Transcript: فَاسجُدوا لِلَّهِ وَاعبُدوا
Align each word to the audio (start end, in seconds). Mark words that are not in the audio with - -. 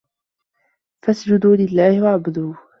فَاسجُدوا 1.03 1.55
لِلَّهِ 1.55 2.01
وَاعبُدوا 2.03 2.53